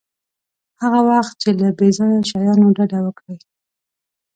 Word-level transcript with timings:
هغه 0.81 0.99
وخت 1.09 1.33
چې 1.41 1.49
له 1.61 1.69
بې 1.77 1.87
ځایه 1.97 2.19
شیانو 2.29 2.67
ډډه 2.77 2.99
وکړئ. 3.03 3.37